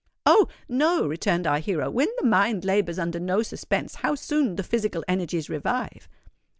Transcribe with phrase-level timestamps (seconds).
[0.25, 0.47] "Oh!
[0.67, 1.91] no," returned our hero.
[1.91, 6.09] "When the mind labours under no suspense, how soon the physical energies revive."